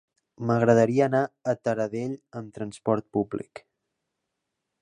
M'agradaria 0.51 1.03
anar 1.07 1.21
a 1.53 1.55
Taradell 1.67 2.17
amb 2.41 2.57
trasport 2.57 3.09
públic. 3.19 3.63